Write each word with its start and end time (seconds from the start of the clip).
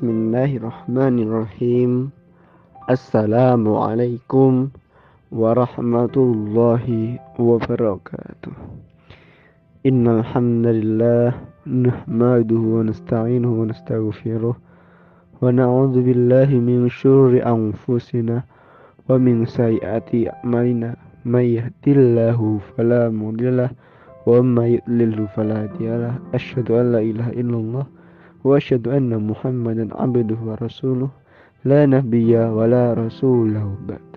بسم 0.00 0.32
الله 0.32 0.56
الرحمن 0.56 1.16
الرحيم. 1.28 1.92
السلام 2.88 3.68
عليكم 3.68 4.52
ورحمة 5.28 6.16
الله 6.16 6.86
وبركاته. 7.36 8.54
إن 9.84 10.04
الحمد 10.08 10.66
لله 10.66 11.28
نحمده 11.68 12.62
ونستعينه 12.76 13.52
ونستغفره 13.60 14.56
ونعوذ 15.42 15.94
بالله 16.00 16.48
من 16.48 16.88
شر 16.88 17.36
أنفسنا 17.44 18.36
ومن 19.04 19.44
سيئات 19.44 20.16
أعمالنا. 20.16 20.96
من 21.28 21.44
يهد 21.44 21.84
الله 21.86 22.40
فلا 22.72 23.12
مضل 23.12 23.56
له 23.56 23.70
ومن 24.24 24.66
يضلل 24.80 25.28
فلا 25.36 25.68
هادي 25.68 25.88
له. 25.92 26.14
أشهد 26.32 26.72
أن 26.72 26.86
لا 26.92 27.00
إله 27.04 27.28
إلا 27.36 27.56
الله 27.60 27.99
وأشهد 28.44 28.88
أن 28.88 29.26
محمدا 29.26 29.88
عبده 29.96 30.36
ورسوله 30.46 31.08
لا 31.64 31.86
نبي 31.86 32.36
ولا 32.36 32.94
رسول 32.94 33.54
له 33.54 33.74
بعد. 33.88 34.10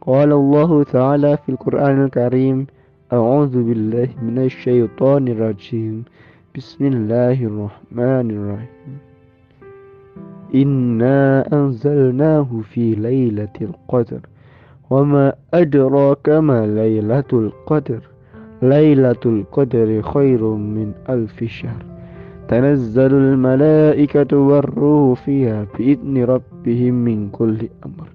قال 0.00 0.32
الله 0.32 0.82
تعالى 0.82 1.36
في 1.36 1.48
القرآن 1.48 2.04
الكريم 2.04 2.66
أعوذ 3.12 3.62
بالله 3.62 4.08
من 4.22 4.38
الشيطان 4.38 5.28
الرجيم. 5.28 6.04
بسم 6.56 6.84
الله 6.84 7.44
الرحمن 7.44 8.30
الرحيم. 8.30 8.98
إنا 10.54 11.44
أنزلناه 11.52 12.60
في 12.62 12.94
ليلة 12.94 13.56
القدر. 13.60 14.20
وما 14.90 15.32
أدراك 15.54 16.28
ما 16.28 16.66
ليلة 16.66 17.30
القدر؟ 17.32 18.00
ليلة 18.62 19.22
القدر 19.26 20.02
خير 20.02 20.44
من 20.44 20.92
ألف 21.08 21.44
شهر. 21.44 21.93
تنزل 22.49 23.13
الملائكة 23.13 24.37
والروح 24.37 25.21
فيها 25.21 25.65
بإذن 25.77 26.23
ربهم 26.23 26.93
من 26.93 27.29
كل 27.29 27.69
أمر 27.85 28.07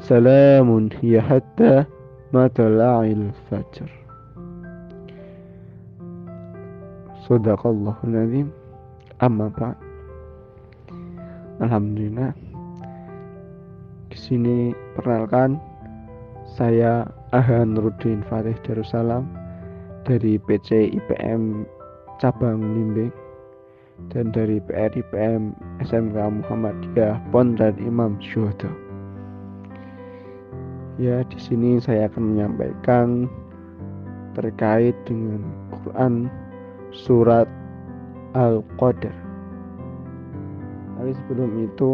سلام 0.00 0.88
هي 1.00 1.20
حتى 1.20 1.84
مطلع 2.32 3.02
الفجر 3.04 3.90
صدق 7.28 7.66
الله 7.66 7.96
العظيم 8.04 8.50
أما 9.22 9.50
بعد 9.58 9.74
Alhamdulillah 11.60 12.32
Kesini 14.08 14.72
perkenalkan 14.96 15.60
Saya 16.56 17.04
Ahan 17.36 17.76
Rudin 17.76 18.24
Fatih 18.24 18.56
Darussalam 18.64 19.28
Dari 20.08 20.40
PC 20.40 20.96
IPM 20.96 21.68
Cabang 22.16 22.64
Limbing 22.64 23.12
dan 24.11 24.31
dari 24.31 24.59
PRIPM 24.63 25.55
SMK 25.83 26.15
Muhammadiyah 26.15 27.19
Pon 27.31 27.55
dan 27.55 27.75
Imam 27.79 28.19
Syuhada. 28.19 28.71
Ya, 30.95 31.27
di 31.27 31.39
sini 31.39 31.79
saya 31.83 32.07
akan 32.07 32.35
menyampaikan 32.35 33.27
terkait 34.35 34.95
dengan 35.03 35.43
Quran 35.83 36.31
surat 36.91 37.47
Al-Qadar. 38.35 39.15
Tapi 40.95 41.11
sebelum 41.11 41.51
itu 41.67 41.91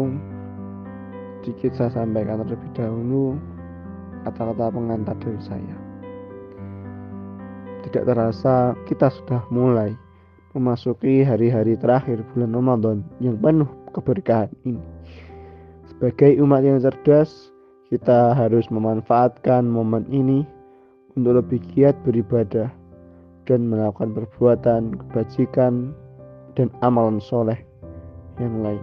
sedikit 1.42 1.74
saya 1.74 1.90
sampaikan 2.02 2.46
terlebih 2.46 2.70
dahulu 2.78 3.34
kata-kata 4.22 4.70
pengantar 4.70 5.18
dari 5.18 5.40
saya. 5.42 5.76
Tidak 7.82 8.06
terasa 8.06 8.78
kita 8.86 9.10
sudah 9.10 9.42
mulai 9.50 9.98
memasuki 10.52 11.24
hari-hari 11.24 11.76
terakhir 11.80 12.20
bulan 12.32 12.52
Ramadan 12.52 12.98
yang 13.24 13.40
penuh 13.40 13.68
keberkahan 13.96 14.52
ini. 14.68 14.80
Sebagai 15.88 16.40
umat 16.44 16.64
yang 16.64 16.80
cerdas, 16.80 17.52
kita 17.92 18.32
harus 18.32 18.68
memanfaatkan 18.72 19.64
momen 19.64 20.04
ini 20.08 20.44
untuk 21.16 21.44
lebih 21.44 21.60
giat 21.72 21.96
beribadah 22.04 22.72
dan 23.44 23.68
melakukan 23.68 24.16
perbuatan 24.16 24.96
kebajikan 24.96 25.92
dan 26.56 26.68
amalan 26.80 27.20
soleh 27.20 27.58
yang 28.40 28.64
lain. 28.64 28.82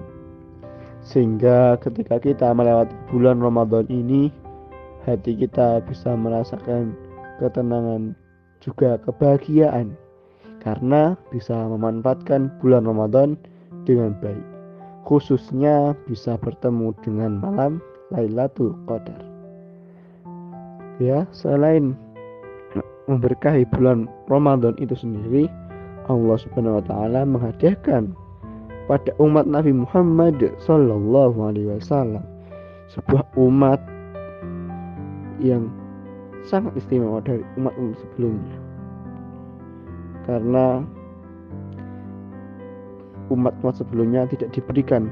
Sehingga 1.01 1.79
ketika 1.79 2.19
kita 2.19 2.51
melewati 2.53 2.93
bulan 3.09 3.39
Ramadan 3.39 3.87
ini, 3.87 4.29
hati 5.07 5.33
kita 5.37 5.81
bisa 5.87 6.13
merasakan 6.13 6.93
ketenangan 7.39 8.13
juga 8.59 8.99
kebahagiaan 9.07 9.95
karena 10.69 11.17
bisa 11.33 11.57
memanfaatkan 11.57 12.53
bulan 12.61 12.85
Ramadan 12.85 13.33
dengan 13.89 14.13
baik. 14.21 14.45
Khususnya 15.09 15.97
bisa 16.05 16.37
bertemu 16.37 16.93
dengan 17.01 17.41
malam 17.41 17.81
Lailatul 18.13 18.77
Qadar. 18.85 19.17
Ya, 21.01 21.25
selain 21.33 21.97
memberkahi 23.09 23.65
bulan 23.73 24.05
Ramadan 24.29 24.77
itu 24.77 24.93
sendiri, 24.93 25.49
Allah 26.05 26.37
Subhanahu 26.37 26.77
wa 26.77 26.85
taala 26.85 27.25
menghadiahkan 27.25 28.13
pada 28.85 29.09
umat 29.17 29.49
Nabi 29.49 29.73
Muhammad 29.73 30.37
sallallahu 30.61 31.37
alaihi 31.49 31.73
wasallam 31.73 32.21
sebuah 32.93 33.25
umat 33.41 33.81
yang 35.41 35.69
sangat 36.45 36.77
istimewa 36.77 37.21
dari 37.21 37.41
umat-umat 37.57 37.97
sebelumnya 38.01 38.58
karena 40.27 40.83
umat-umat 43.29 43.77
sebelumnya 43.77 44.25
tidak 44.27 44.51
diberikan 44.51 45.07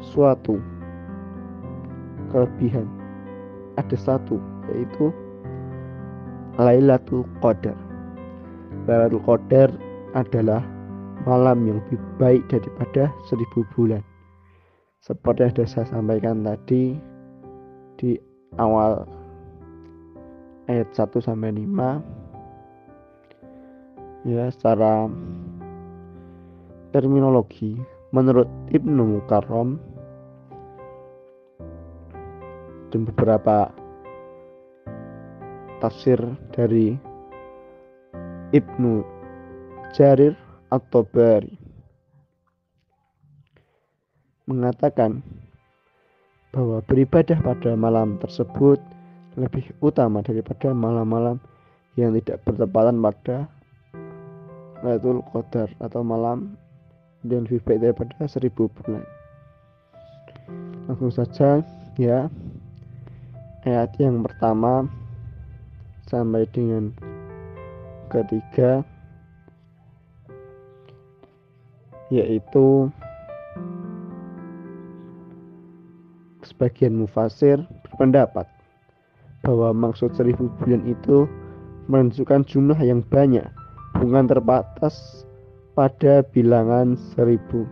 suatu 0.00 0.58
kelebihan. 2.30 2.86
Ada 3.76 3.96
satu 3.96 4.38
yaitu 4.72 5.10
Lailatul 6.60 7.24
Qadar. 7.40 7.76
Lailatul 8.86 9.24
Qadar 9.24 9.68
adalah 10.12 10.60
malam 11.24 11.64
yang 11.64 11.78
lebih 11.86 11.98
baik 12.20 12.42
daripada 12.52 13.08
seribu 13.26 13.64
bulan. 13.72 14.02
Seperti 15.02 15.42
yang 15.42 15.52
sudah 15.54 15.68
saya 15.68 15.86
sampaikan 15.90 16.46
tadi 16.46 16.94
di 17.98 18.14
awal 18.60 19.02
ayat 20.70 20.86
1 20.94 21.18
sampai 21.18 21.50
5 21.58 22.21
ya 24.22 24.46
secara 24.54 25.10
terminologi 26.94 27.74
menurut 28.14 28.46
Ibnu 28.70 29.18
Mukarram 29.18 29.80
dan 32.92 33.08
beberapa 33.08 33.72
tafsir 35.82 36.20
dari 36.54 36.94
Ibnu 38.52 39.02
Jarir 39.96 40.36
atau 40.68 41.02
Bari 41.02 41.56
mengatakan 44.46 45.24
bahwa 46.52 46.84
beribadah 46.84 47.40
pada 47.40 47.72
malam 47.72 48.20
tersebut 48.20 48.76
lebih 49.40 49.72
utama 49.80 50.20
daripada 50.20 50.76
malam-malam 50.76 51.40
yang 51.96 52.12
tidak 52.20 52.44
bertepatan 52.44 53.00
pada 53.00 53.48
Lailatul 54.82 55.22
Qadar 55.30 55.70
atau 55.78 56.02
malam 56.02 56.58
dan 57.22 57.46
lebih 57.46 57.62
baik 57.62 57.86
daripada 57.86 58.26
seribu 58.26 58.66
bulan. 58.66 59.06
Langsung 60.90 61.14
saja 61.14 61.62
ya 61.94 62.26
ayat 63.62 63.94
yang 64.02 64.26
pertama 64.26 64.90
sampai 66.10 66.50
dengan 66.50 66.90
ketiga 68.10 68.82
yaitu 72.10 72.90
sebagian 76.42 76.98
mufasir 76.98 77.62
berpendapat 77.86 78.50
bahwa 79.46 79.70
maksud 79.70 80.10
seribu 80.12 80.50
bulan 80.58 80.82
itu 80.90 81.30
menunjukkan 81.86 82.44
jumlah 82.50 82.78
yang 82.82 83.00
banyak 83.06 83.46
bukan 83.96 84.28
terbatas 84.28 85.24
pada 85.72 86.24
bilangan 86.32 86.96
seribu. 87.12 87.64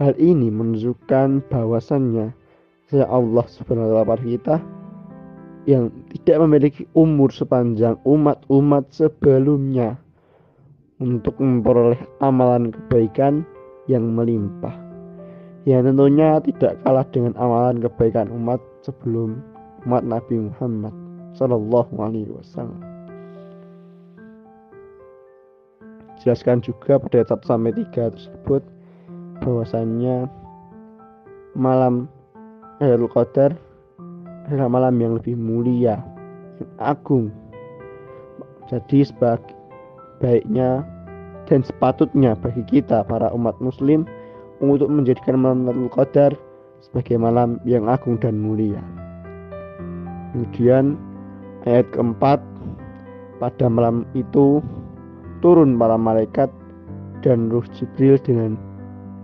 Hal 0.00 0.16
ini 0.16 0.48
menunjukkan 0.48 1.50
bahwasannya 1.52 2.32
saya 2.88 3.06
Allah 3.06 3.46
subhanahu 3.46 4.00
wa 4.00 4.16
kita 4.16 4.58
yang 5.68 5.92
tidak 6.10 6.40
memiliki 6.42 6.82
umur 6.96 7.28
sepanjang 7.28 8.00
umat-umat 8.08 8.88
sebelumnya 8.90 10.00
untuk 10.98 11.36
memperoleh 11.38 12.00
amalan 12.24 12.72
kebaikan 12.72 13.44
yang 13.86 14.08
melimpah. 14.16 14.72
Yang 15.68 15.92
tentunya 15.92 16.40
tidak 16.40 16.72
kalah 16.82 17.06
dengan 17.12 17.36
amalan 17.36 17.84
kebaikan 17.84 18.32
umat 18.32 18.58
sebelum 18.80 19.44
umat 19.84 20.02
Nabi 20.02 20.48
Muhammad 20.48 20.94
Sallallahu 21.36 21.92
Alaihi 22.00 22.32
Wasallam. 22.32 22.89
Jelaskan 26.20 26.60
juga 26.60 27.00
pada 27.00 27.24
ayat 27.24 27.32
1 27.32 27.48
sampai 27.48 27.72
3 27.72 28.14
tersebut 28.14 28.62
bahwasannya 29.40 30.28
malam 31.56 32.06
Lailatul 32.80 33.12
Qadar 33.12 33.50
adalah 34.48 34.68
malam 34.68 34.94
yang 35.00 35.12
lebih 35.20 35.36
mulia, 35.36 36.00
yang 36.60 36.72
agung. 36.80 37.28
Jadi 38.68 39.04
sebaiknya 39.04 40.84
dan 41.48 41.60
sepatutnya 41.66 42.38
bagi 42.38 42.62
kita 42.68 43.02
para 43.04 43.28
umat 43.34 43.58
muslim 43.58 44.06
untuk 44.60 44.88
menjadikan 44.92 45.40
malam 45.40 45.68
Lailatul 45.68 45.92
Qadar 45.92 46.32
sebagai 46.80 47.16
malam 47.20 47.60
yang 47.68 47.88
agung 47.88 48.16
dan 48.20 48.40
mulia. 48.40 48.80
Kemudian 50.32 50.96
ayat 51.68 51.84
keempat 51.92 52.40
pada 53.40 53.66
malam 53.68 54.08
itu 54.16 54.64
turun 55.40 55.76
para 55.76 55.96
malaikat 55.96 56.48
dan 57.20 57.52
Ruh 57.52 57.64
Jibril 57.76 58.16
dengan 58.20 58.56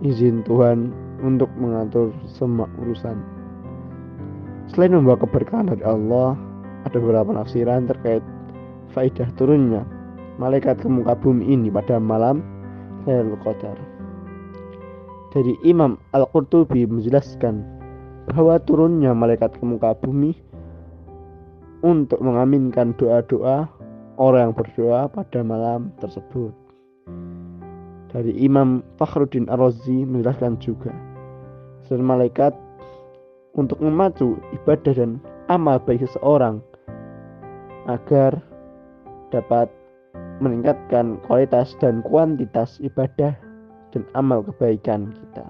izin 0.05 0.45
Tuhan 0.45 0.93
untuk 1.25 1.49
mengatur 1.57 2.13
semua 2.29 2.69
urusan. 2.81 3.17
Selain 4.69 4.93
membawa 4.93 5.17
keberkahan 5.23 5.71
dari 5.71 5.81
Allah, 5.81 6.37
ada 6.85 6.97
beberapa 6.99 7.33
nafsiran 7.33 7.89
terkait 7.89 8.21
faidah 8.93 9.29
turunnya 9.39 9.87
malaikat 10.37 10.77
ke 10.81 10.87
muka 10.89 11.17
bumi 11.17 11.49
ini 11.49 11.73
pada 11.73 11.97
malam 11.97 12.45
Lailatul 13.07 13.41
Qadar. 13.41 13.77
Dari 15.33 15.53
Imam 15.65 15.97
Al-Qurtubi 16.13 16.85
menjelaskan 16.85 17.61
bahwa 18.29 18.59
turunnya 18.63 19.15
malaikat 19.15 19.57
ke 19.57 19.63
muka 19.65 19.93
bumi 19.97 20.35
untuk 21.85 22.19
mengaminkan 22.19 22.93
doa-doa 22.97 23.69
orang 24.17 24.53
berdoa 24.53 25.07
pada 25.07 25.45
malam 25.45 25.93
tersebut. 26.01 26.53
Dari 28.11 28.33
Imam 28.41 28.81
Fakhruddin 28.97 29.45
Ar-Razi 29.47 30.03
menjelaskan 30.03 30.57
juga, 30.57 30.91
selain 31.85 32.03
malaikat 32.03 32.51
untuk 33.53 33.77
memacu 33.81 34.37
ibadah 34.53 34.93
dan 34.93 35.21
amal 35.49 35.77
baik 35.81 36.05
seseorang 36.05 36.61
agar 37.87 38.37
dapat 39.31 39.69
meningkatkan 40.39 41.17
kualitas 41.25 41.73
dan 41.81 42.05
kuantitas 42.05 42.77
ibadah 42.83 43.33
dan 43.91 44.03
amal 44.13 44.43
kebaikan 44.45 45.13
kita. 45.13 45.45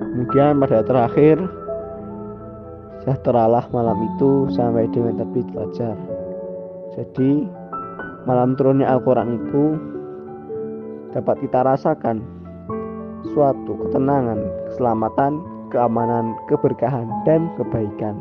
Kemudian 0.00 0.60
pada 0.60 0.84
terakhir, 0.84 1.36
sejahteralah 3.02 3.64
malam 3.72 3.98
itu 4.14 4.50
sampai 4.52 4.90
dengan 4.90 5.22
terbit 5.22 5.46
fajar. 5.54 6.17
Jadi, 6.96 7.44
malam 8.24 8.56
turunnya 8.56 8.88
Al-Quran 8.88 9.36
itu 9.36 9.64
dapat 11.12 11.36
kita 11.44 11.64
rasakan 11.64 12.20
suatu 13.34 13.76
ketenangan, 13.86 14.38
keselamatan, 14.70 15.40
keamanan, 15.72 16.36
keberkahan, 16.46 17.08
dan 17.24 17.50
kebaikan. 17.60 18.16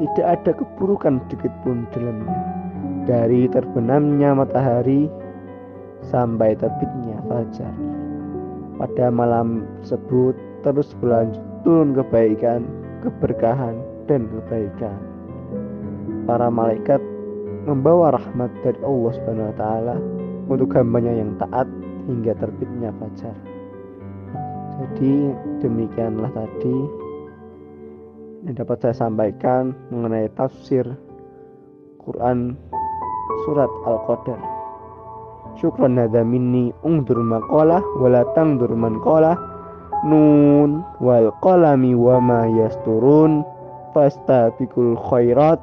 Tidak 0.00 0.26
ada 0.26 0.50
keburukan 0.52 1.22
sedikit 1.24 1.52
pun 1.62 1.86
dalamnya. 1.94 2.34
Dari 3.04 3.46
terbenamnya 3.52 4.32
matahari 4.32 5.06
sampai 6.08 6.56
terbitnya 6.56 7.20
fajar. 7.28 7.74
Pada 8.74 9.06
malam 9.12 9.68
tersebut 9.84 10.34
terus 10.66 10.90
berlanjut 10.98 11.44
turun 11.62 11.94
kebaikan, 11.94 12.66
keberkahan, 13.06 13.78
dan 14.10 14.26
kebaikan. 14.28 14.98
Para 16.24 16.48
malaikat 16.48 16.98
membawa 17.64 18.12
rahmat 18.14 18.52
dari 18.60 18.80
Allah 18.84 19.12
Subhanahu 19.16 19.48
wa 19.50 19.56
taala 19.56 19.96
untuk 20.48 20.70
hambanya 20.76 21.12
yang 21.12 21.32
taat 21.40 21.68
hingga 22.04 22.36
terbitnya 22.36 22.92
fajar. 23.00 23.36
Jadi 24.74 25.32
demikianlah 25.64 26.30
tadi 26.34 26.76
yang 28.44 28.54
dapat 28.60 28.76
saya 28.84 28.94
sampaikan 29.08 29.72
mengenai 29.88 30.28
tafsir 30.36 30.84
Quran 32.04 32.60
surat 33.48 33.70
Al-Qadar. 33.88 34.40
Syukran 35.56 35.96
hadza 35.96 36.20
minni 36.26 36.74
ungdur 36.84 37.22
maqalah 37.22 37.80
wala 37.96 38.26
tangdur 38.36 38.74
man 38.74 39.00
qala 39.00 39.38
nun 40.04 40.84
wal 41.00 41.32
qalami 41.40 41.96
wa 41.96 42.20
ma 42.20 42.44
yasturun 42.44 43.46
fastabiqul 43.94 44.98
khairat 45.08 45.62